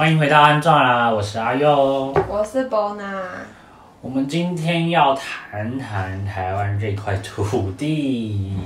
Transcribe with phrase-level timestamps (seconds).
[0.00, 3.20] 欢迎回到安壮啦，我是阿佑，我是 Bona。
[4.00, 8.56] 我们今天要谈谈台湾这块土地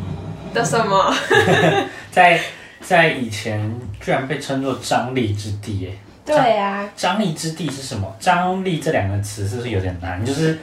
[0.53, 1.10] 的什么？
[2.12, 2.38] 在
[2.82, 5.98] 在以前居然被称作张力之地耶？
[6.26, 8.14] 对呀、啊，张力之地是什么？
[8.21, 10.22] 张力这两个词是不是有点难？
[10.22, 10.58] 就是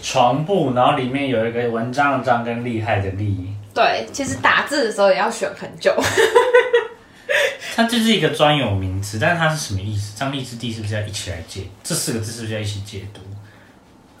[0.00, 3.52] 床布，然后里面有一个文章的章跟厉害的厉。
[3.74, 5.94] 对，其实打字的时候也要选很久。
[7.74, 10.16] 它这是一个专有名词，但是它是什么意思？
[10.16, 11.62] 张力之地是不是要一起来解？
[11.82, 13.20] 这四个字是不是要一起解读？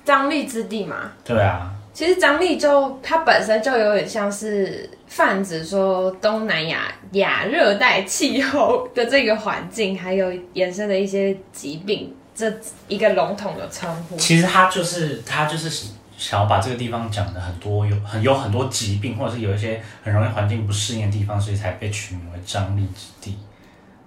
[0.04, 1.12] 张力之地嘛？
[1.24, 1.72] 对啊。
[1.92, 12.52] 其实张力就它本身就有点像是泛指说东南亚亚热带气候的这个环境，还有衍生的一些疾病，这
[12.86, 14.16] 一个笼统的称呼。
[14.16, 15.88] 其实它就是它就是。
[16.18, 23.38] 想要把这个地方讲的很多，有很有很多疾病，或者是有一些很容易环境不适应的地方，所以才被取名为张力之地，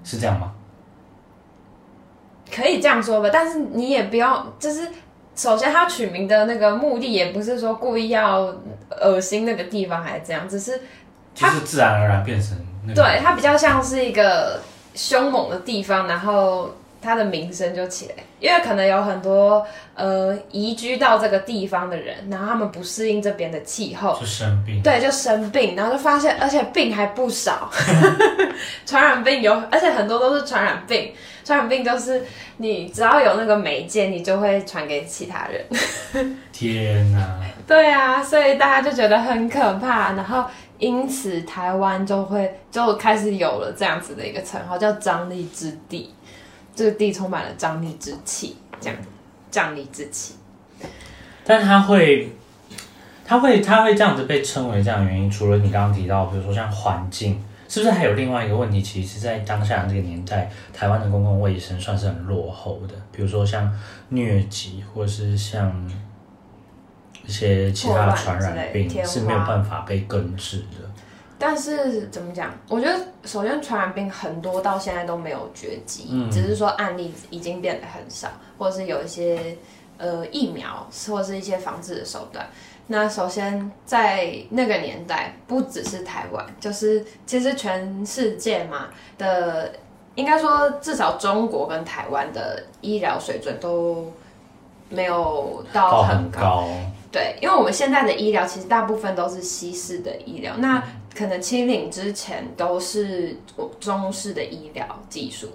[0.04, 0.52] 是这样吗？
[2.54, 4.86] 可以这样说吧，但是你也不要，就是
[5.36, 8.54] 首先他取名的那个目的也不是说故意要
[9.02, 10.80] 恶心那个地方，还是这样，只是
[11.34, 14.62] 就是自然而然变成那个，对，它比较像是一个
[14.94, 16.70] 凶猛的地方，然后。
[17.02, 27.70] 它的名声就起来，因为可能有很多呃移居到这个地方的人，然后他们不适应这边的气候，就生病，对，就生病，然后就发现，而且病还不少，
[28.86, 31.12] 传染病有，而且很多都是传染病，
[31.44, 32.24] 传染病就是
[32.58, 35.66] 你只要有那个媒介，你就会传给其他人。
[36.54, 37.40] 天哪！
[37.66, 40.46] 对啊，所以大家就觉得很可怕，然后
[40.78, 46.14] 因此台湾就会就开始有了这样子的一个称号，叫张力之地。
[46.76, 48.98] 这个地充满了张力之气，这样，
[49.50, 50.36] 张力之气。
[51.44, 52.32] 但它会，
[53.26, 58.82] 它会，它会这样子被称为这样的原因，除了你刚刚提到，比如说像环境，是不是还有另外一个问题？
[58.82, 63.72] 其实，在当下的这个年代，台湾的公共卫生算是很落后的，比如说像
[64.12, 65.90] 疟疾，或是像
[67.26, 70.90] 一些其他的传染病，是没有办法被根治的。
[71.40, 72.54] 但是怎么讲？
[72.68, 79.58] 我觉得首先传染病很多到现在都没有绝迹，嗯，只是说案例已经变得很少，或者是有一些
[79.98, 82.48] 呃疫苗或者是一些防治的手段。
[82.88, 88.88] 那首先在那个年代，不只是台湾，就是其实全世界嘛
[89.18, 89.72] 的，
[90.16, 94.12] 应该说至少中国跟台湾的医疗水准都
[94.90, 96.42] 没有到很高。
[96.42, 96.70] 到很高。
[97.12, 100.82] 对，因为我们现在的医疗其实大部分都是西式的医疗，那
[101.16, 103.38] 可能清零之前都是
[103.80, 105.50] 中式的医疗技术，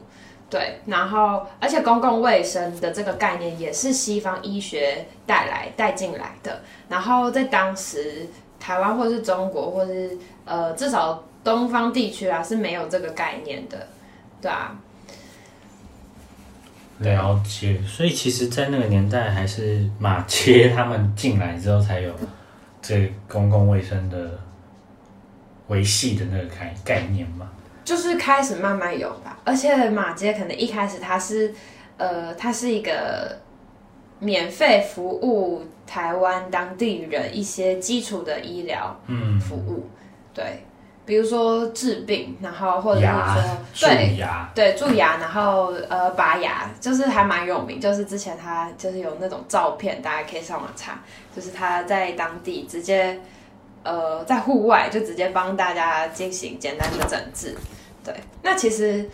[0.50, 8.26] 对，然后而且公共卫生的这个概念也是西方医学带来带进来的，然后在当时
[8.58, 13.86] 台湾或是中国或是呃至少东方地区啊是没有这个概念的，
[14.40, 14.76] 对啊。
[16.98, 22.10] 了解，所以其实，在那个年代，还是马切他们进来之后，才有
[22.80, 24.30] 这公共卫生的
[25.68, 27.50] 维系的那个概概念嘛。
[27.84, 31.54] 就是开始慢慢有吧，而且马街可能一开始它是，
[31.96, 33.38] 呃，它是一个
[34.18, 39.90] 免费服务台湾当地人一些基础的医疗嗯服务，嗯、
[40.34, 40.44] 对。
[41.04, 43.06] 比如说治病，然后或者是
[43.72, 44.18] 说对
[44.52, 47.80] 对蛀牙，然后呃拔牙，就是还蛮有名。
[47.80, 50.98] 就是之前他就是有那种照片，大家可以上网查，
[51.32, 53.20] 就是他在当地直接
[53.86, 57.56] 呃在户外就直接帮大家进行简单的诊治。
[58.04, 59.08] 对，那其实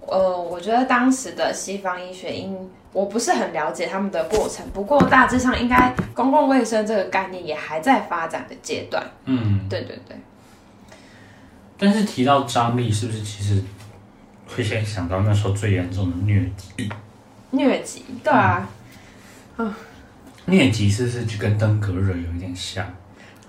[0.00, 9.04] 呃我觉得当时的西方医学，因我不是很了解他们的过程，不过大致上应该公共卫生这个概念也还在发展的阶段。
[9.24, 10.16] 嗯，对对对。
[11.78, 13.62] 但是提到张力，是不是其实
[14.46, 16.90] 会先想到那时候最严重的疟疾？
[17.52, 18.66] 疟疾，对啊，
[19.58, 19.74] 嗯，
[20.46, 22.86] 疟疾是不是就跟登革热有一点像？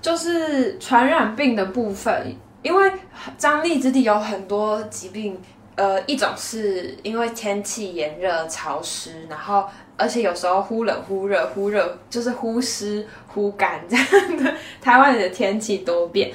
[0.01, 2.91] 就是传染病的部分，因为
[3.37, 5.39] 张力之地有很多疾病，
[5.75, 9.65] 呃，一种是因为天气炎热潮湿，然后
[9.97, 16.31] 而且有时候忽冷忽热，忽热就是忽湿忽干这样的，台湾的天气多变。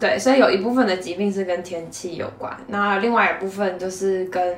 [0.00, 4.56] 对，所以有一部分的疾病是跟天气有关，那另外一部分就是跟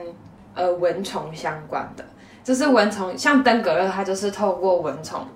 [0.55, 2.05] 呃蚊虫相关的，
[2.45, 5.27] 就是蚊虫，像登革热，它就是透过蚊虫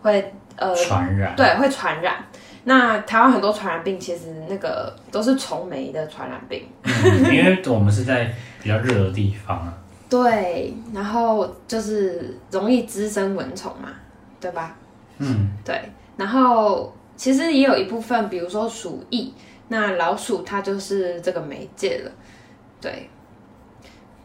[0.00, 2.24] 会呃传染，对，会传染。
[2.68, 8.30] 那台湾很多传染病其实那个都是虫媒的传染病，嗯，因为我们是在
[8.62, 9.72] 比较热的地方啊。
[10.10, 13.88] 对，然后就是容易滋生蚊虫嘛，
[14.38, 14.76] 对吧？
[15.16, 15.80] 嗯，对，
[16.18, 19.32] 然后其实也有一部分，比如说鼠疫。
[19.70, 22.10] 那老鼠它就是这个媒介了，
[22.80, 23.08] 对，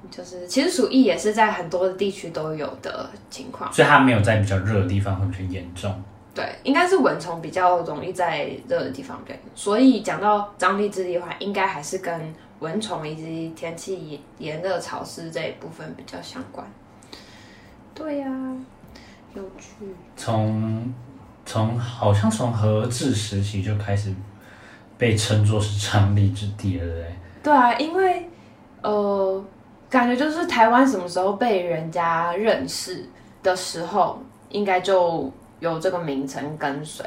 [0.10, 5.94] 就是其实鼠疫也是在很多的地区都有的情况，所以它没有在比较热的地方会比较严重。
[6.36, 9.40] 对，应该是蚊虫比较容易在热的地方对。
[9.54, 16.66] 所以讲到张力之力的话，应该还是跟蚊虫以及天气炎热潮湿这一部分比较相关。
[17.94, 18.58] 对呀、啊，
[19.36, 19.86] 有趣。
[20.16, 20.92] 从
[21.46, 24.12] 从好像从荷治时期就开始
[24.98, 27.06] 被称作是张力之地了，对。
[27.44, 28.28] 对啊，因为
[28.82, 29.46] 呃，
[29.88, 33.08] 感觉就是台湾什么时候被人家认识
[33.44, 34.20] 的时候，
[34.50, 35.32] 应该就。
[35.72, 37.06] 有这个名称跟随，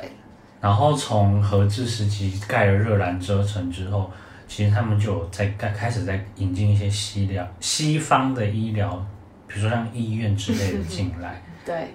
[0.62, 4.10] 然后从和治时期盖了热兰遮城之后，
[4.48, 8.90] 其实他们就有在开开始在引进一些西疗西方的医疗，
[9.46, 11.42] 比如说像医院之类的进来。
[11.66, 11.94] 对，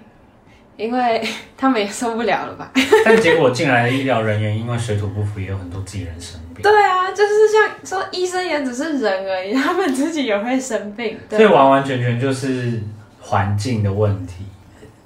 [0.77, 1.27] 因为
[1.57, 2.71] 他们也受不了了吧？
[3.03, 6.61] 但结果进来的医疗人员因为水土不服，也有很多自己人生病。
[6.61, 11.17] 对啊，就是像说医生也只是人而已，他们自己也会生病。
[11.27, 12.79] 对，所以完完全全就是
[13.19, 14.45] 环境的问题。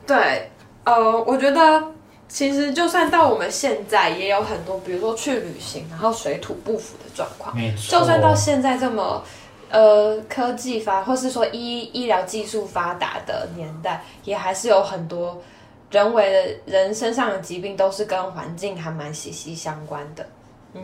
[0.06, 0.52] 对。
[0.86, 1.84] 呃，我觉得
[2.28, 7.56] 其实就算到我们现在，也有很多，比如说去旅行，然后水土不服的状况。
[7.56, 8.00] 没错。
[8.00, 9.24] 就算到现在这么，
[9.70, 15.42] 呃，科技发，或是说医医疗技术发达的年代，也还是有很多
[15.92, 16.32] 人为
[16.66, 20.26] 的人身上的疾病，都是跟环境还蛮息息相关的。
[20.74, 20.84] 嗯。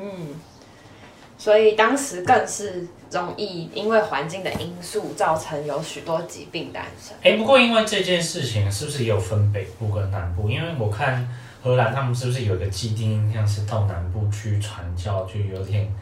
[1.38, 7.16] 所以当时更是容易因为环境的因素造成有许多疾病诞生。
[7.22, 10.50] 哎，不过因为这件事情，是不是也有分北部跟南部？
[10.50, 11.28] 因为我看
[11.62, 15.94] 荷兰他们是不是有一个既定印象是到南部去传教，就有点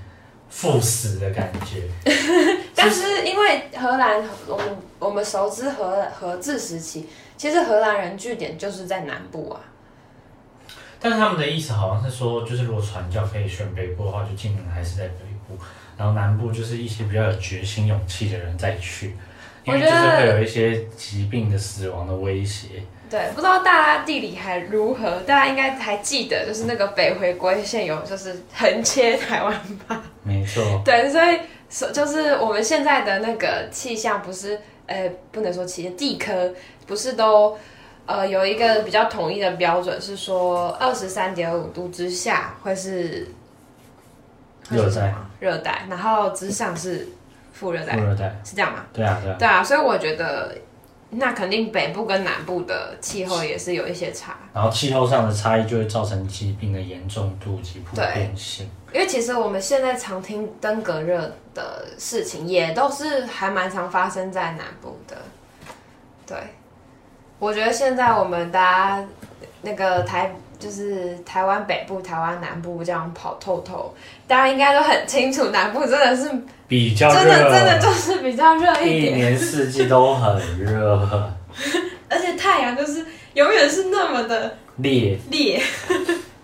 [0.50, 1.84] 赴死的感觉。
[2.76, 9.60] 但是因为荷兰，我们我们熟知荷荷治时期，其实荷兰人据点就是在南部啊。
[11.02, 15.58] 但是他们的意思好像是说，就是如果传教可以选北部的话，就尽量还是在北部，
[16.00, 19.18] 然后南部就是一些比较有决心、勇气的人再去，
[19.66, 22.68] 因为就是会有一些疾病的死亡的威胁。
[23.10, 25.20] 对，不知道大家地理还如何？
[25.28, 29.54] 大家应该还记得，就是那个北回归线有就是横切台湾
[29.88, 30.02] 吧？
[30.24, 30.82] 没错。
[30.86, 31.38] 对，所以
[31.68, 36.54] 所就是我们现在的那个气象不是，呃，不能说气象，地科
[36.88, 37.58] 不是都。
[38.06, 43.28] 呃，有一个比较统一的标准是说，二十三点五度之下会是
[44.70, 47.08] 热带，热带，然后之上是
[47.54, 48.86] 副热带，副热带是这样吗？
[48.94, 50.56] 对啊，对啊，对啊，所以我觉得
[51.10, 58.70] 那肯定北部跟南部的气候也是有一些差，然后气候上的差异就会造成疾病的严重度及普遍性。
[58.94, 65.16] 因为其实我们现在常听登革热的事情，也都是还蛮常发生在南部的，
[66.26, 66.38] 对。
[67.38, 68.60] 我觉得现在我们大
[69.00, 69.08] 家
[69.62, 73.96] 那个台就是台湾北部、台湾南部这样跑透透，
[74.28, 76.30] 大家应该都很清楚，南部真的是
[76.68, 81.00] 比较热，真的真的就是比较热一点，一年四季都很热，
[82.10, 85.62] 而且太阳就是永远是那么的烈烈，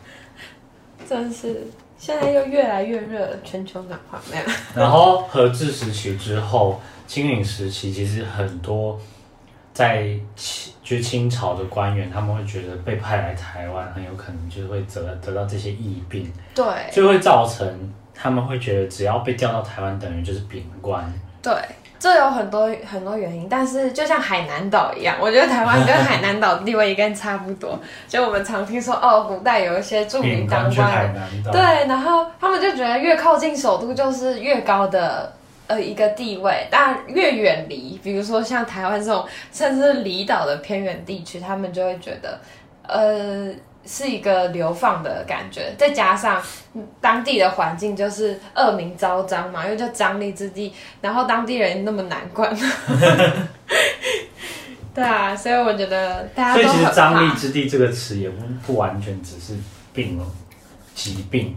[1.07, 1.67] 真是
[1.97, 4.43] 现在又越来越热了，全球暖化没有。
[4.73, 8.99] 然后和治时期之后，清领时期其实很多。
[9.73, 10.07] 在
[10.37, 17.67] 清就清朝的官员，他们会觉得被派来台湾，很有可能就会得得到这些疫病，对，就会造成
[18.13, 21.11] 他们会觉得只要被调到台湾，等于就是贬官。
[21.41, 21.51] 对，
[21.97, 27.79] 这有很多很多原因，但是就像海南岛一样，我觉得台湾跟海南岛地位应该差不多。
[28.07, 31.11] 就我们常听说，哦，古代有一些著名当官
[31.43, 35.33] 的，对，然后他们就觉得越靠近首都就是越高的。
[35.67, 42.39] 呃，一个地位，但越远离，比如说像台湾这种，甚至是离岛的偏远地区，他们就会觉得，
[42.87, 43.51] 呃，
[43.85, 45.73] 是一个流放的感觉。
[45.77, 46.39] 再加上
[47.01, 52.55] 当地的环境就是恶名昭彰嘛，因为叫张力之地，然后当地人那么难管。
[54.93, 56.61] 对啊，所以我觉得大家都。
[56.61, 59.53] 所以其实“张力之地”这个词也不不完全只是
[59.93, 60.23] 病哦，
[60.93, 61.53] 疾病。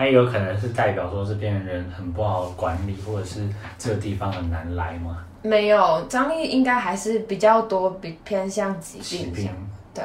[0.00, 5.26] 它也有可能是代表说这边人很不好管理，或者是这个地方很难来吗？
[5.42, 9.04] 没有，张力应该还是比较多，比偏向疾病。
[9.04, 9.50] 疾病。
[9.92, 10.04] 对，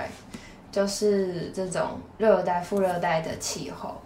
[0.70, 4.02] 就是这种热带、副热带的气候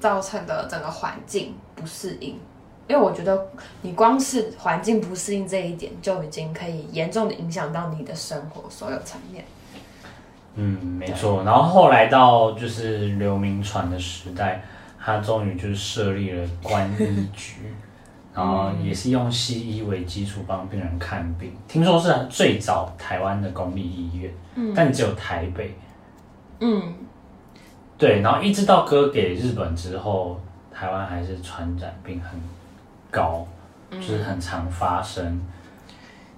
[0.00, 2.36] 造成的整个环境不适应。
[2.88, 3.46] 因为我觉得
[3.82, 9.44] 你光是环境不适应这一点，就已经可以严重的影响到你的生活所有层面。
[10.58, 11.44] 嗯，没错。
[11.44, 14.60] 然后后来到就是刘铭传的时代，
[14.98, 17.72] 他终于就是设立了观医局，
[18.34, 21.52] 然后也是用西医为基础帮病人看病。
[21.68, 25.74] 听说是最早台湾的公立医院，嗯，但只有台北。
[26.60, 26.94] 嗯，
[27.96, 28.20] 对。
[28.20, 30.40] 然后一直到割给日本之后，
[30.74, 32.38] 台湾还是传染病很
[33.10, 33.46] 高。
[33.90, 35.40] 就是很常发生。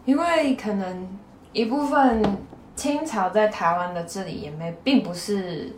[0.04, 1.08] 因为可能
[1.52, 2.22] 一部分
[2.80, 5.70] 清朝在台湾的治理也没，并不是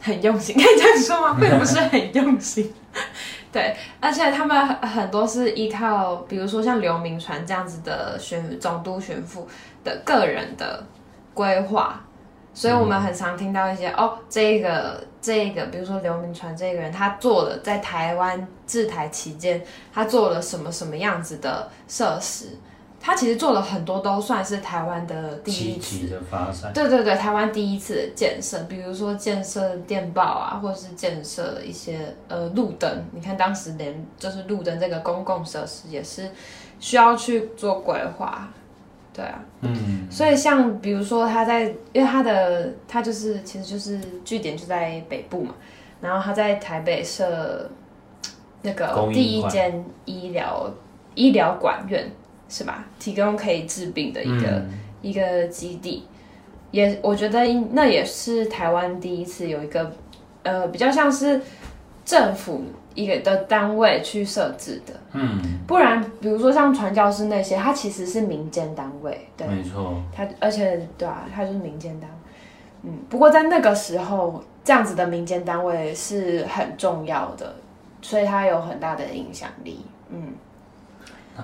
[0.00, 1.36] 很用心，可以这样说吗？
[1.38, 2.72] 并不是很用心。
[3.52, 9.44] 对，而且他们很多是依靠，比如说像刘铭传这样子的巡总督巡抚
[9.84, 10.82] 的个人的
[11.34, 12.02] 规划，
[12.54, 22.56] 所以我们很常听到一些、哦，这个这个，比如说刘铭传这个人，他做了在台湾治台期间，他做了什么什么样子的设施。
[23.02, 26.70] 他其实做了很多，都算是台湾的第一次的发展。
[26.74, 33.02] 对对对，台湾第一次的建设，比如说建设电报啊，或者是建设一些呃路灯。
[33.12, 36.30] 你看当时连就是路灯这个公共设施也是
[36.78, 38.46] 需要去做规划。
[39.14, 40.06] 对啊，嗯。
[40.10, 41.62] 所以像比如说他在，
[41.94, 45.54] 因为他的他就是其实就是据点就在北部嘛，
[46.02, 47.70] 然后他在台北设
[48.60, 50.70] 那个第一间医疗
[51.14, 52.06] 医疗管院。
[52.50, 52.84] 是吧？
[52.98, 56.04] 提供可以治病的一个、嗯、一个基地，
[56.72, 59.92] 也我觉得那也是台湾第一次有一个
[60.42, 61.40] 呃比较像是
[62.04, 62.64] 政府
[62.96, 64.92] 一个的单位去设置的。
[65.12, 69.28] 嗯，不然比如说像传教士那些，它其实是民间单位。
[69.36, 70.02] 对，没错。
[70.12, 72.16] 它而且对啊，它就是民间单位。
[72.82, 77.54] 嗯，不过在那个时候，这样子的民间单位是很重要的，
[78.02, 79.84] 所以它有很大的影响力。
[80.08, 80.34] 嗯。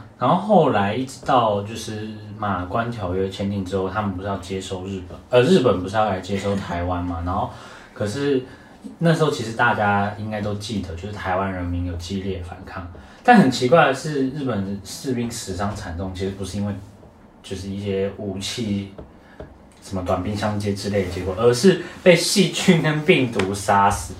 [0.18, 7.22] 然后后来一直到就是马关条约签订之后，他们不是要接收日本，呃，日本不是要来接收台湾嘛？
[7.24, 7.50] 然后
[7.92, 8.42] 可是
[8.98, 12.86] 那时候其实大家应该都记得，就是台湾人民有激烈反抗。
[13.22, 16.74] 但很奇怪的是，日本士兵死伤惨重，其实不是因为
[17.42, 18.92] 就是一些武器
[19.82, 24.14] 什么短兵相接之类的结果，而是被细菌跟病毒杀死。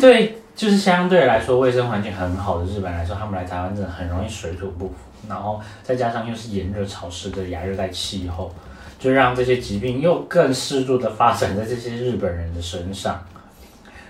[0.00, 0.38] 对。
[0.56, 4.94] 就是相对来说卫生环境很好的日本来说，他们来台湾真的很容易水土不服，
[5.28, 8.50] 然后再加上又是炎热潮湿的亚热带气候，
[8.98, 13.22] 就让这些疾病又更适度的发展在这些日本人的身上。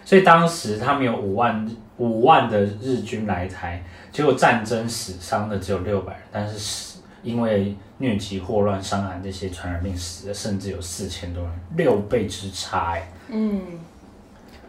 [0.05, 13.11] 所以当时他们有五万五万的日军来台，结果战争死伤的只有六百人，但是死因为疟疾、霍乱、伤寒这些传染病死的甚至有四千多人，六倍之差哎。
[13.31, 13.61] 嗯。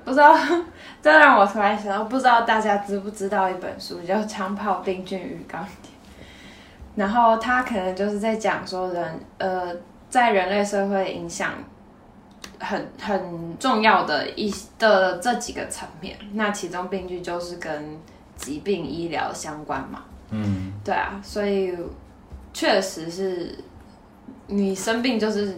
[0.08, 0.34] 不知道，
[1.04, 5.92] 这让我突然想到，不知道大家知不知道一本书叫《枪炮、病菌与钢铁》，
[6.96, 9.76] 然后他可能就是在讲说人，呃，
[10.10, 11.52] 在人类社会影响
[12.58, 14.50] 很很重要的一
[14.80, 18.00] 的这几个层面，那其中病菌就是跟
[18.38, 20.06] 疾病医疗相关嘛。
[20.30, 21.78] 嗯，对啊，所以
[22.54, 23.60] 确实是
[24.48, 25.54] 你生病就是。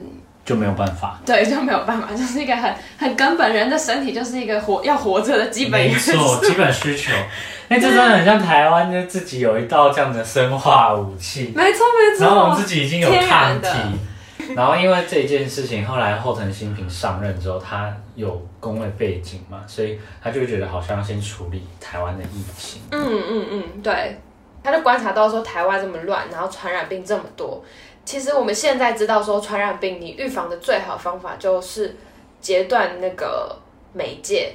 [0.49, 7.13] 就没有办法，对，就没有办法， 就是一个很很根本，人的身体就是一个活要活着的基本没错，基本需求。
[7.69, 12.25] 哎，这真的很像台湾，就自己有一道这样的生化武器，没错没错。
[12.25, 22.81] 然后我们自己已经有抗体，然， 然后因为这件事情，后来后藤新平上任之后，他有公卫背景嘛，所以他就觉得好像要先处理台湾的疫情。
[22.89, 24.19] 嗯嗯嗯，对，
[24.63, 27.63] 他就观察到说台湾这么乱，然后传染病这么多。
[28.09, 31.95] 其实我们现在知道说传染病，你预防的最好方法就是
[32.41, 33.55] 截断那个
[33.93, 34.53] 媒介，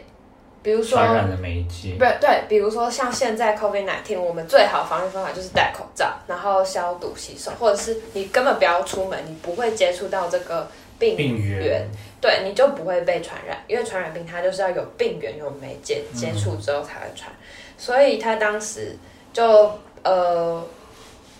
[0.60, 10.68] 比如说传染的媒介，对对，比如说像现在 COVID nineteen，我们最好防御方法就是戴口罩，然后消毒洗手，或者是你根本不要出门，你不会接触到这个
[10.98, 11.88] 病原，病源。
[12.20, 17.38] 对，你就不会被传染，因为传染病它就是要有病源有媒介接触之后才会传，嗯、
[17.78, 18.98] 所以他当时
[19.32, 19.70] 就
[20.02, 20.66] 呃。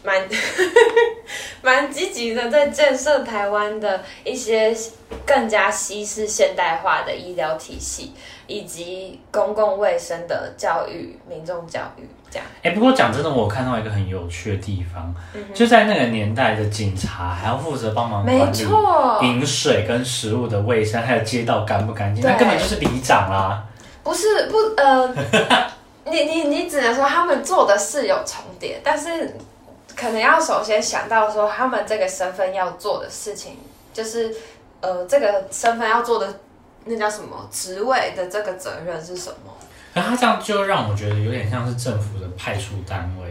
[0.05, 0.23] 蛮
[1.63, 4.77] 蛮积极的，在建设台湾的一些
[5.25, 8.13] 更加西式现代化的医疗体系，
[8.47, 12.47] 以及公共卫生的教育、民众教育这样。
[12.63, 23.65] 哎、欸，不过讲真的，我看到一个很有趣的地方，嗯、就在那个年代的警察还要负责帮忙管理饮水跟食物的卫生，还有街道干不干净，那根本就是里长啦。
[24.03, 25.15] 不是不呃，
[26.05, 29.35] 你你你只能说他们做的事有重叠，但是。
[29.97, 33.59] 可能要首先想到说，他们这个身份要做的事情，
[33.93, 34.35] 就是，
[34.81, 36.41] 呃，这个身份要做的
[36.85, 39.53] 那叫什么职位的这个责任是什么？
[39.95, 43.24] 那他这样就让我觉得有点像是政府的派出单位。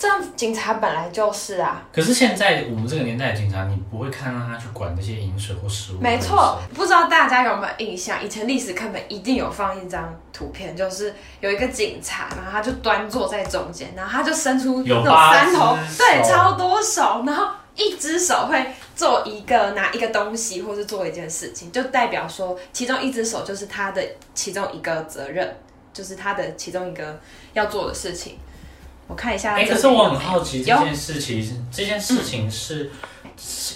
[0.00, 6.00] 这样警察本来就是啊，可是现在我们这个年代的警察，你不会看到他去管那些饮水或食物。
[6.00, 8.24] 没错，不知道大家有没有印象？
[8.24, 24.02] 以前历史课本一定有放一张图片，就是有一个警察，然后他就端坐在中间，然后他就伸出那种三头， 对，超多手，然后一只手会做一个拿一个东西，或是做一件事情，就代表说其中一只手就是他的
[24.32, 25.54] 其中一个责任，
[25.92, 27.20] 就是他的其中一个
[27.52, 28.38] 要做的事情。
[29.10, 29.54] 我看一下。
[29.54, 32.90] 哎、欸，可是我很好奇这件事情，有这件事情是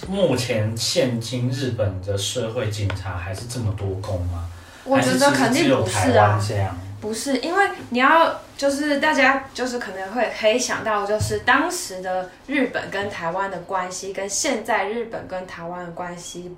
[0.09, 4.49] 目前现今日本的社会警察还是这么多公吗？
[4.85, 16.55] 我觉得肯定不是啊，这样不是，因为你要就是大家就是可能会可以想到，就是当时的日本跟台湾的关系，跟现在日本跟台湾的关系，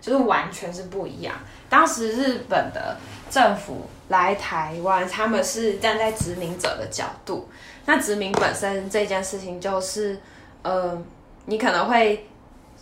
[0.00, 1.34] 就是完全是不一样。
[1.68, 2.96] 当时日本的
[3.30, 7.48] 政府来台湾，他们是站在殖民者的角度。
[7.88, 10.18] 那殖民本身这件事情，就是
[10.60, 11.02] 呃，
[11.46, 12.28] 你可能会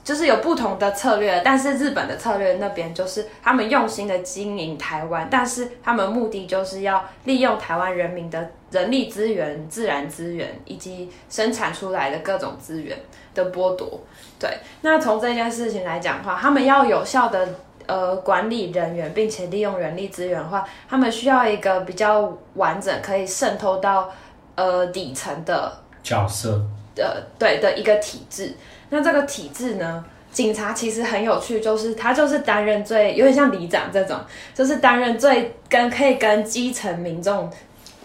[0.02, 12.98] 就是有不同的策略，但是日本的策略那边就是他们用心的经营台湾，但是他们目的就是要利用台湾人民的人力资源、自然资源以及生产出来的各种资源
[13.32, 14.00] 的剥夺。
[14.40, 17.48] 对，那从这件事情来讲的话，他们要有效的。
[17.88, 24.10] 呃，管理人员，并且利用人力资源的话，他们需要一个比较完整，可以渗透到
[24.56, 25.72] 呃底层的
[26.02, 26.60] 角色
[26.96, 28.52] 的对的一个体制。
[28.90, 34.16] 那这个体制呢，警察其实很有趣，就是他就是担任最有点像里长这种，
[34.54, 37.50] 就是担任最跟可以跟基层民众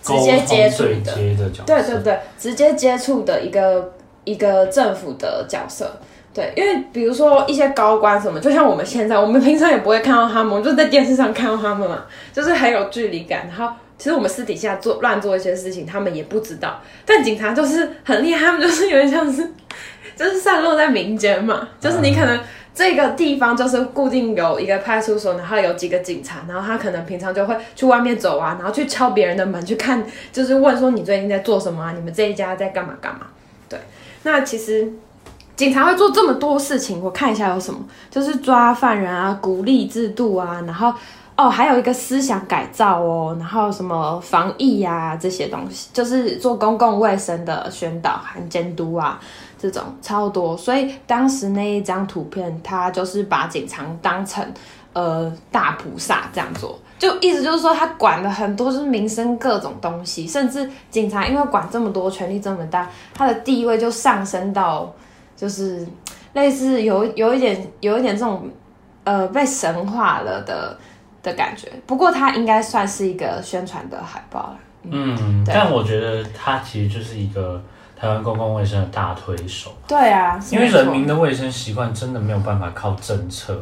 [0.01, 3.93] 直接接触的，的对对对，直接接触的一个
[4.24, 5.91] 一个政府的角色。
[6.34, 13.48] 对，因为比如说一些高官什么，就像我们现在，我们平常也不会看到他们，我们就在电视上看到他们嘛，就是很有距离感。
[13.48, 16.81] 然后其实我们私底下做乱做一些事情，他们也不知道。
[17.05, 19.48] 但警察就是很厉害，他们就是有点像是，
[20.15, 21.70] 就是散落在民间嘛。
[21.79, 22.39] 就是你可能
[22.74, 31.93] 这个地方就是固定有一个派出所，然后有几个警察，然后他可能平常就会去外面走啊，然后去敲别人的门去看，就是问说你最近在做什么啊？
[31.96, 33.27] 你们这一家在干嘛干嘛？
[33.70, 33.77] 对，
[34.24, 34.91] 那其实。
[35.62, 40.91] 警察会做这么多事情，我看一下有什么，就是抓犯人啊，鼓励制度啊，然后
[41.36, 49.20] 哦，还有一个思想改造哦，然后什么防疫呀、啊、这些东西，就是做公共卫生的宣导和监督啊，
[49.60, 50.58] 这种超多。
[50.58, 54.44] 所以当时那一张图片，他就是把警察当成
[54.94, 64.91] 呃大菩萨这样做，就意思就是说他管了很多就是民生各种东西，甚至警察因为管这么多，权力这么大，他的地位就上升到。
[65.41, 65.84] 就是
[66.34, 68.47] 类似有有一点有一点这种
[69.04, 70.77] 呃被神化了的
[71.23, 74.58] 的感觉，不过它应该算是一个宣传的海报了。
[74.84, 77.60] 嗯，嗯但我觉得它其实就是一个
[77.99, 79.73] 台湾公共卫生的大推手。
[79.88, 83.60] 对啊，因为人民的卫生习惯真的没有办法靠政策，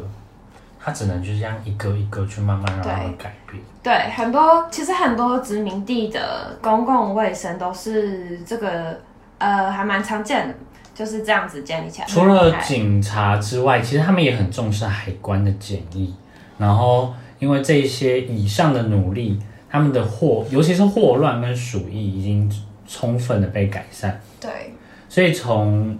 [0.78, 3.62] 它只能就是这样一个一个去慢慢让他们改变。
[3.82, 9.00] 对，对，很多其实很多殖民地的公共卫生都是这个
[9.38, 10.54] 呃还蛮常见的。
[10.94, 12.06] 就是这样子建立起来。
[12.06, 16.14] 除了警察之外，其实他们也很重视海关的检疫。
[16.58, 22.50] 然后，因为这些以上的努力，他们的祸，尤其是祸乱跟鼠疫，已经
[22.86, 24.20] 充分的被改善。
[24.38, 24.74] 对。
[25.08, 25.98] 所以从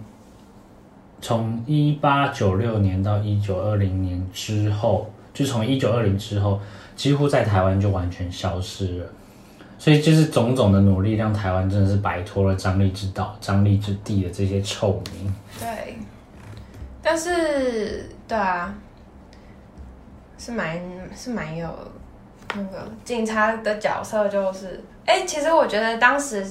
[1.20, 6.61] 从一八九六年到一九二零年之后，就从一九二零之后，
[6.94, 9.07] 几乎在台湾就完全消失了。
[9.80, 15.34] 所以就是种种的努力，让台湾真的是摆脱了张力之岛、张力之地的这些臭名。
[15.58, 15.96] 对，
[17.00, 18.74] 但是对啊，
[20.36, 20.78] 是蛮
[21.16, 21.66] 是蛮有
[22.54, 26.46] 那个警察的角色，就是哎、欸，其实我觉得当时，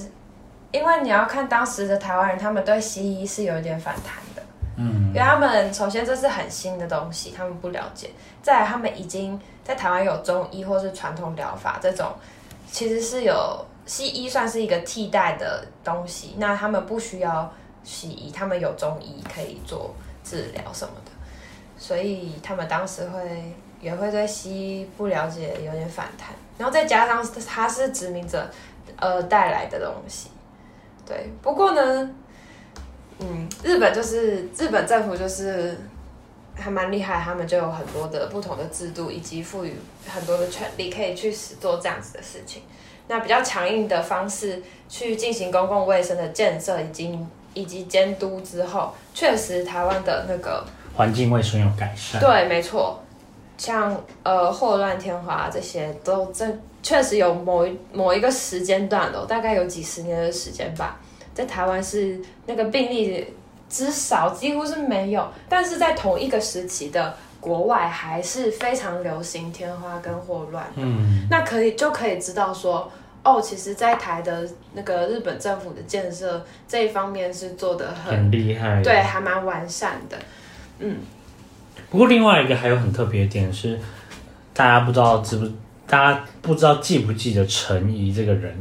[0.72, 4.42] 因为你要看当时的台湾人，他们对西医是有一点反弹的，
[4.76, 8.08] 嗯，因为他们首先这是很新的东西，他们不了解；
[8.42, 12.12] 再来，他们已经在台湾有中医或是传统疗法这种。
[12.70, 17.52] 其实是有西医算是一个替代的东西，那他们不需要
[17.82, 21.10] 西医，他们有中医可以做治疗什么的，
[21.76, 28.48] 所以他们当时会也会对西医不了解有点反弹，然后再加上他是殖民者
[28.96, 30.28] 呃带来的东西，
[31.04, 32.10] 对，不过呢，
[33.18, 35.76] 嗯，日本就是日本政府就是。
[36.60, 39.74] 还蛮厉害，他们就有很多的不同的制度，以及赋予
[40.06, 42.62] 很多的权利，可以去做这样子的事情。
[43.08, 47.18] 那比较强硬的方式去进行公共卫生的建设，以及
[47.54, 52.20] 以及监督之后，确实台湾的那个环境卫生有改善。
[52.20, 53.02] 对，没错，
[53.56, 56.46] 像呃霍乱天花这些都这
[56.82, 61.00] 确实有某一某一个时间段的，大概有几十年的时间吧，
[61.34, 63.26] 在台湾是那个病例。
[63.70, 70.66] 至少几乎是没有，但是在同一个时期的国外还是非常流行天花跟霍乱。
[70.74, 72.90] 嗯，那可以就可以知道说，
[73.22, 80.18] 哦，其实，在台的那个日本政府的建设这一方面是做的很，很厉害，对，还蛮完善的。
[80.80, 80.96] 嗯，
[81.90, 83.78] 不过另外一个还有很特别的点是，
[84.52, 85.46] 大家不知道知不，
[85.86, 88.52] 大家不知道记不记得陈怡这个人。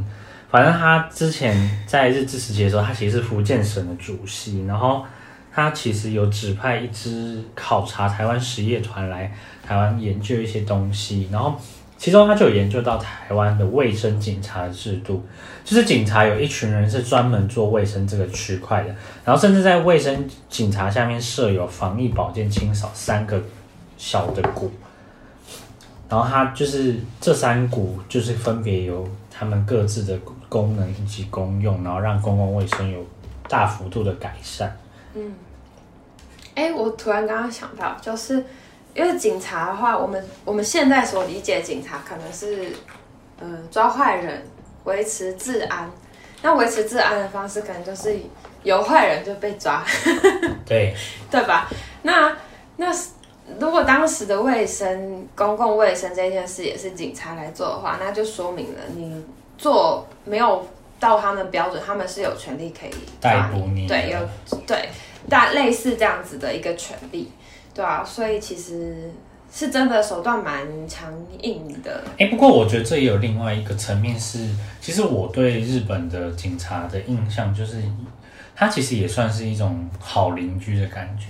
[0.52, 5.06] 反正他之前在日治时期的时候，他其实是福建省的主席，然后
[5.54, 9.32] 他其实有指派一支考察台湾实业团来
[9.64, 11.56] 台湾研究一些东西，然后
[12.00, 15.24] 其中他就有研究到台湾的卫生警察的制度，
[15.64, 23.40] 就是警察有一群人是专门做卫生这个区块的，然后甚至在卫生警察下面设有防疫、保健、清扫三个
[24.00, 24.72] 小的股，
[26.10, 30.18] 然后他就是这三股就是分别有他们各自的。
[30.50, 33.06] 功能以及功用，然后让公共卫生有
[33.48, 34.76] 大幅度的改善。
[35.14, 35.36] 嗯，
[36.56, 38.44] 哎、欸，我突然刚刚想到，就是
[38.96, 42.74] 因为警察的话，我们我们现在所理解的警察可能是，
[43.40, 44.44] 呃，抓坏人、
[44.86, 45.90] 维持治安。
[46.42, 48.18] 那维持治安的方式，可能就是
[48.64, 49.86] 有坏人就被抓。
[50.66, 50.96] 对，
[51.30, 51.70] 对吧？
[52.02, 52.36] 那
[52.78, 52.92] 那
[53.60, 59.24] 如果当时的卫生、公共卫生这件事也是警察来做的话，那就说明了你。
[59.60, 60.66] 做没有
[61.00, 64.88] 到他们标准，他们是有权利可以逮捕你，对，有对，
[65.30, 67.30] 大类似这样子的一个权利，
[67.74, 69.12] 对啊，所以其实
[69.54, 72.02] 是真的手段蛮强硬的。
[72.12, 74.48] 哎、欸，不过我觉得这也有另外一个层面是，
[74.80, 77.84] 其实我对日本的警察的印象就是，
[78.56, 81.28] 他其实也算是一种好邻居的感觉，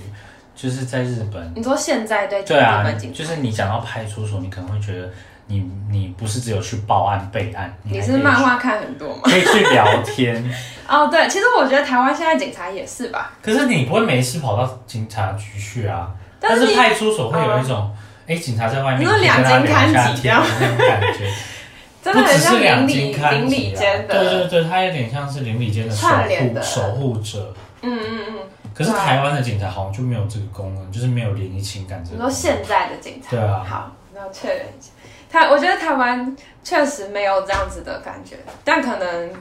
[0.56, 1.52] 就是在日本。
[1.56, 5.10] 你说现在对对啊，就是你讲到派出所，你可能会觉得。
[5.50, 9.22] 你你不是只有去报案备案，你，你是漫画看很多吗？
[9.26, 10.52] 可以去聊天。
[10.88, 13.34] 哦，对，其实我觉得台湾现在警察也是吧。
[13.42, 16.12] 可是你不会没事跑到警察局去啊？
[16.40, 17.92] 但是，派出所会有一种，
[18.28, 21.28] 哎、嗯，警察在外面，你说两军看几这样那种感觉，
[22.04, 24.20] 真的很像邻里邻里间的。
[24.20, 27.54] 对对对，他有点像是邻里间的守护守护者。
[27.82, 28.34] 嗯嗯嗯。
[28.74, 32.16] 可是台湾的警察好像就没有这个功能，就是没有联谊情感这个。
[32.16, 33.32] 你说现在的警察？
[33.32, 33.66] 对啊。
[33.68, 34.92] 好，那确认一下。
[35.30, 39.32] 台，我觉得台湾确实没有这样子的感觉，但可能，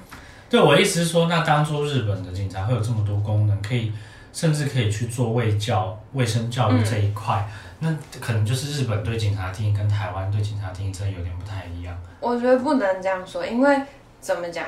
[0.51, 3.91] 对我意思是说，那当初日本的警察会有这么多功能，可以
[4.33, 7.43] 甚至可以去做卫教、卫生教育这一块，
[7.81, 11.97] 嗯，那可能就是日本对警察定义跟台湾对警察定义真的有点不太一样。
[12.21, 13.81] 我觉得不能这样说，因为
[14.21, 14.67] 怎么讲，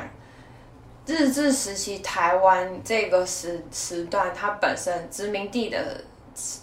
[1.04, 6.02] 日治时期台湾这个时时段，它本身殖民地的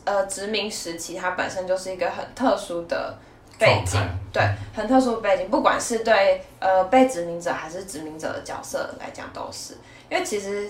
[0.05, 3.15] 呃殖民时期，它本身就是一个很特殊的。
[3.57, 3.99] 背景
[4.31, 4.43] 对，
[4.75, 9.75] 很特殊的背景，不管是对呃被殖民者还是殖民者的角色来讲，都是
[10.09, 10.69] 因为其实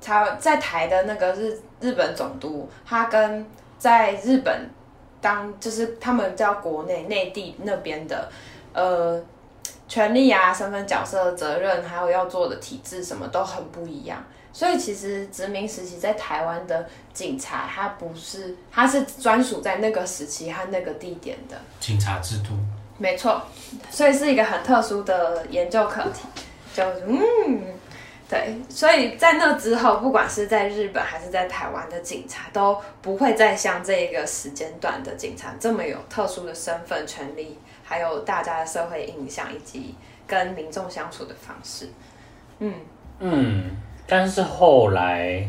[0.00, 3.44] 他在台的那个日日本总督，他跟
[3.78, 4.70] 在日本
[5.20, 8.30] 当就是他们叫国内内地那边的
[8.72, 9.20] 呃
[9.88, 14.24] 权利啊、身份角色、责任，还有要做的体制，什么都很不一样。
[14.52, 22.50] 所以其实殖民时期在台湾的警察，他不是，他是专属在那个时期和那个地点的警察制度。
[22.98, 23.42] 没错，
[23.90, 26.26] 所以是一个很特殊的研究课题。
[26.74, 27.62] 就嗯，
[28.28, 39.94] 对，所以在那之后，不管是在日本还是在台湾的警察，都不会再像这个时间段的警察这么有特殊的身份、权利，还有大家的社会印象以及
[40.26, 41.88] 跟民众相处的方式。
[42.58, 42.74] 嗯
[43.20, 43.70] 嗯。
[44.10, 45.48] 但是后来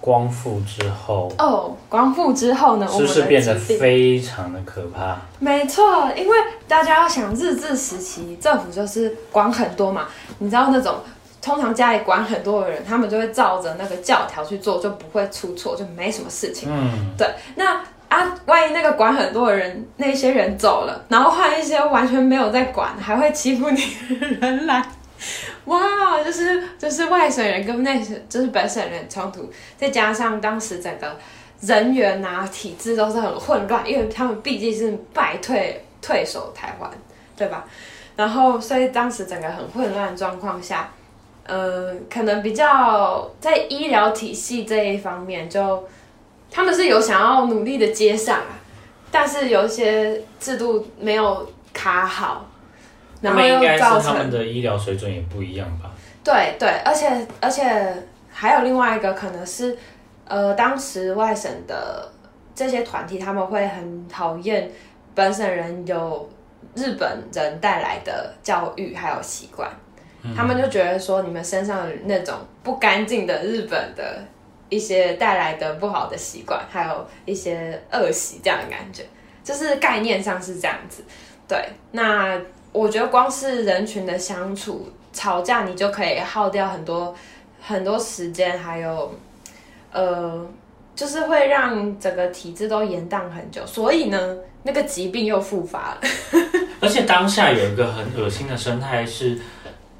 [0.00, 5.16] 光复之后哦，光复之后呢，是不是变得非常的可怕？
[5.38, 10.06] 没错，因为大家要想日治时期政府就是管很多嘛，
[10.38, 10.96] 你知道那种
[11.42, 16.68] 通常家里管很多的人，他们就会照着那个教条去做，就不会出错，就没什么事情。
[16.70, 17.26] 嗯，对。
[17.56, 23.80] 那啊，万一那个管很多的人那些人走了，然后换一些完全没有在管，还会欺负你
[24.20, 24.86] 的人来。
[25.68, 31.14] 哇，就是就是外省人跟内省，就是本省人冲突，再加上当时整个
[31.60, 36.90] 人员啊体制都是很混乱，因为他们毕竟是败退退守台湾，
[37.36, 37.66] 对吧？
[38.16, 40.90] 然后所以当时整个很混乱状况下，
[41.44, 45.84] 呃，可能比较在医疗体系这一方面就，
[46.50, 48.58] 他们是有想要努力的接上啊，
[49.10, 52.46] 但是有些制度没有卡好。
[53.20, 55.90] 那么应该是他们的医疗水准也不一样吧？
[56.22, 57.94] 对对，而且而且
[58.30, 59.76] 还有另外一个可能是，
[60.26, 62.08] 呃，当时外省的
[62.54, 64.70] 这些团体他们会很讨厌
[65.14, 66.28] 本省人有
[66.74, 69.68] 日本人带来的教育还有习惯，
[70.22, 74.22] 嗯，他们就觉得说你们身上那种不干净的日本的
[74.68, 79.02] 一些带来的不好的习惯，还有一些恶习这样的感觉，
[79.42, 81.02] 就是概念上是这样子。
[81.48, 81.58] 对，
[81.92, 82.38] 那。
[82.78, 87.12] 我觉得光是人群的相处、吵架，你就可以耗掉很多
[87.60, 89.12] 很多时间，还有，
[89.90, 90.46] 呃，
[90.94, 93.66] 就是会让整个体制都延宕很久。
[93.66, 96.00] 所以呢，那个疾病又复发了。
[96.80, 99.36] 而且当下有一个很恶心的生态是，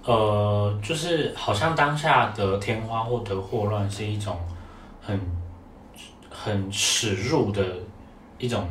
[0.04, 4.38] 呃，就是好像当下得天花或得霍乱是一种
[5.02, 5.20] 很
[6.30, 7.60] 很耻辱的
[8.38, 8.68] 一种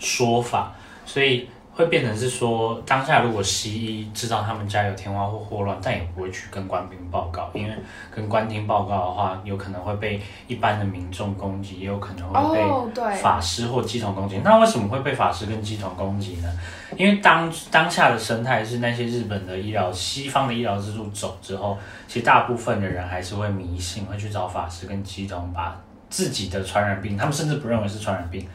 [0.00, 0.72] 说法，
[1.06, 1.48] 所以。
[1.74, 7.74] 会变成是说，当下如果西医知道他们家有天花或霍乱，但也不会去跟官兵报告，因为
[8.14, 14.36] 跟官兵报告的话，有可能会被一般的民众攻击，也有可能会被法师或乩童攻击。
[14.36, 16.48] Oh, 那为什么会被法师跟乩童攻击呢？
[16.96, 25.76] 因为当当下的生态是那些日本的医疗、西方的医疗制度走之后，其实大部分的人还是会迷信，会去找法师跟乩童，把
[26.08, 28.46] 自己的传染病，他们甚至不认为是传染病。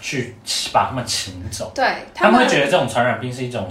[0.00, 0.34] 去
[0.72, 1.84] 把他们请走，对，
[2.14, 3.68] 他们，会觉得这种传染病是一种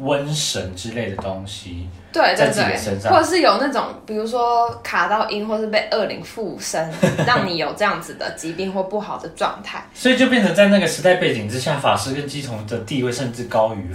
[0.00, 6.90] 瘟神之类的东西，对，在自己的身上，或者是有那种，比如说卡到阴，或是被恶灵附身，
[7.26, 13.90] 让你有这样子的疾病或不好的状态，所以就变成在那个时代背景之下，法师跟鸡童的地位甚至高于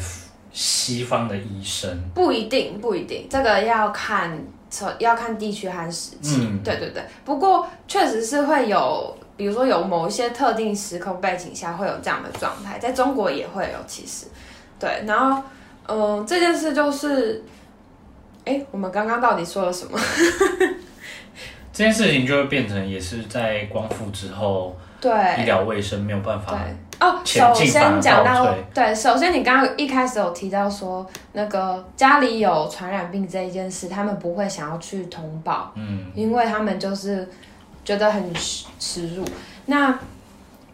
[0.51, 2.03] 西方的医生。
[2.13, 4.37] 不一定，不一定，这个要看
[4.99, 7.01] 要看地区和时期，嗯，对对对。
[7.23, 9.17] 不过确实是会有。
[9.35, 14.27] 比如说有某一些特定时空背景下会有这样的状态，在中国也会有，其实，
[14.79, 15.41] 对，然后，
[15.87, 17.43] 嗯、呃，这件事就是，
[18.45, 19.99] 哎，我们刚刚到底说了什么？
[21.71, 27.19] 这件事情就会变成也是在光复之后，对，医疗卫生没有办法对哦。
[27.25, 37.27] 首先讲到，对，首先你刚刚一开始有提到说，那个家里有传染病这一件事，他们不会想要去通报，嗯，因为他们就是。
[37.83, 38.33] 觉得很
[38.79, 39.25] 耻辱。
[39.65, 39.97] 那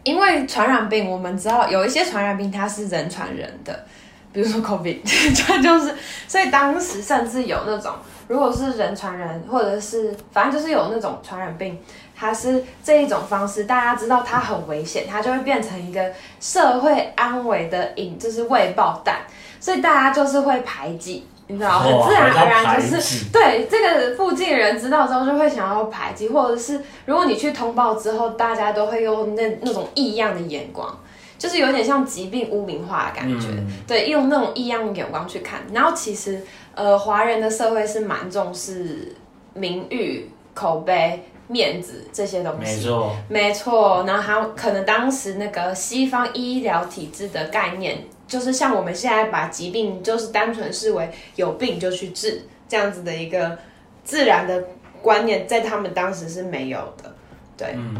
[0.02, 3.84] 因为传染病，我们知道有一些传染病它是人传人的，
[4.32, 5.00] 比如说 COVID，
[5.46, 5.94] 它就是。
[6.26, 7.92] 所以当时甚至有那种，
[8.28, 11.78] 如果是人传人，或者是反正就是有那种传染病，
[12.16, 19.20] 它是这一种方式，大家知道它很危险，它就会变成一个社会安危的引，就是未爆弹，
[19.58, 21.26] 所以大家就是会排挤。
[21.50, 30.96] 你知道，很自然而然就是对这个附近的人知道之后就会想要排挤，或者是如果你去通报之后，大家都会用那那种异样的眼光，
[31.36, 35.60] 就是有点像疾病污名化的感觉，嗯、对，用那种异样的眼光去看。
[35.72, 36.40] 然后其实
[36.74, 39.16] 呃，华人的社会是蛮重视
[39.52, 44.04] 名誉、口碑、面子这些东西，没错，没错。
[44.06, 47.98] 然后还有可能当时那个西方医疗体制的概念。
[48.30, 53.58] 就是像我们现在把疾病就是单纯视为有病就去治这样子的一个
[54.04, 54.64] 自然的
[55.02, 57.12] 观念，在他们当时是没有的，
[57.58, 57.74] 对。
[57.76, 57.96] 嗯。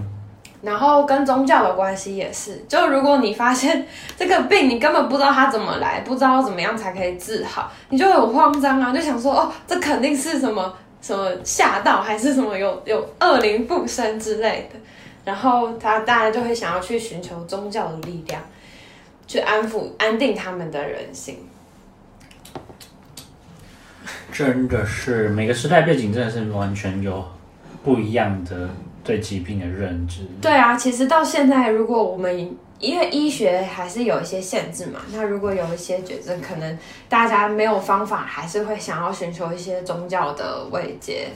[0.62, 3.87] 然后跟宗教的关系也是，就如果你发现
[4.19, 14.79] 这个病你根本不知道它怎么来，不知道怎么样才可以治好，你就很慌张啊，就想说哦，这肯定是什么什么吓到，还是什么有有恶灵附身之类的，
[15.25, 18.38] 然后他大家就会想要去寻求宗教的力量。
[19.31, 21.38] 去安抚、安定他们的人心，
[24.33, 27.25] 真的是每个时代背景真的是完全有
[27.85, 28.69] 不一样的
[29.05, 30.23] 对疾病的认知。
[30.43, 36.77] 对啊，其实到现在，如果我们因为医学还是有一些限制嘛，那如果有一些绝症，可能
[37.09, 41.29] 大家没有方法，还是会想要寻求一些宗教的慰藉。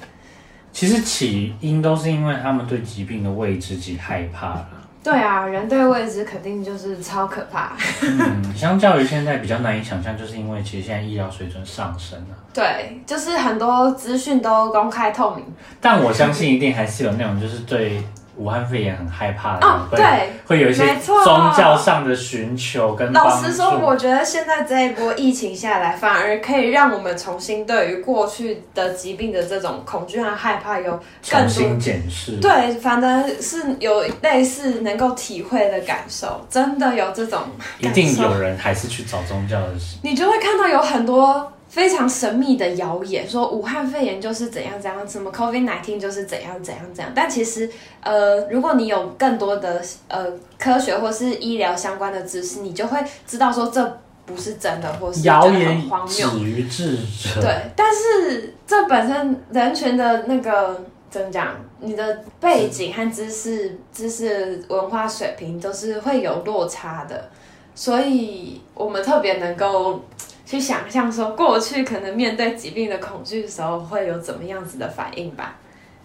[0.73, 4.69] 其实起因都是因为他们对疾病的未知及害怕了。
[5.05, 7.73] 对啊，人对未知肯定就是超可怕。
[8.03, 12.37] 嗯，相较于现在比较难以想象，就是因为其实现在医疗水准上升了。
[12.55, 15.45] 对，就是很多资讯都公开透明。
[15.81, 18.03] 但我相信一定还是有那种就是对。
[18.37, 23.13] 武汉肺炎很害怕的，哦，对，会有一些宗教上的寻求跟。
[23.13, 32.37] 老实说，我觉得现在这一波疫情下来，反而可以让我们重新对于过去的疾病的这种恐惧和害怕有更多重新检视。
[32.41, 37.41] 对，反正是有类似能够体会的感受，真的有这种。
[37.79, 39.69] 一定有人还是去找宗教的。
[40.03, 41.53] 你就会看到有很多。
[41.75, 47.11] 非常神秘的谣言，说武汉肺炎就是怎样怎样，什么 COVID-19 就是怎样怎样怎样。
[47.13, 47.69] 但其实，
[48.01, 50.25] 呃，如果你有更多的呃
[50.57, 56.31] 科学或是医疗相关的知识，你就会知道说这不是真的，或是谣言荒谬。
[56.31, 57.41] 止于智者。
[57.41, 61.57] 对，但是这本身人群的那个怎么讲？
[61.81, 67.29] 你的背景和知识、知识文化水平都是会有落差的，
[67.75, 70.01] 所以我们特别能够。
[70.45, 75.55] 去想象说过去可能面对疾病的恐惧的时候会有怎么样子的反应吧。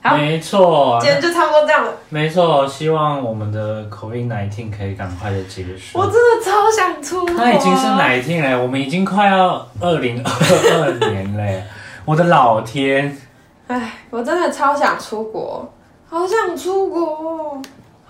[0.01, 1.91] 好，没错，今天就差不多这样了。
[2.07, 5.99] 没错，希望我们的 COVID-19 可以赶快的结束。
[5.99, 7.35] 我真的超想出国。
[7.35, 11.63] 那已经是19了，我们已经快要二零二二年了。
[12.05, 13.17] 我的老天！
[13.67, 15.69] 哎，我真的超想出国，
[16.09, 17.61] 好想出国。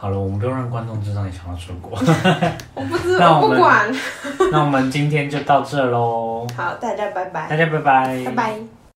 [0.02, 2.00] 好了，我们不用让观众知道你想要出国。
[2.74, 3.86] 我不知道，我不管。
[4.50, 6.48] 那我们今天就到这喽。
[6.56, 7.50] 好，大家拜拜。
[7.50, 8.24] 大家拜拜。
[8.26, 8.79] 拜拜。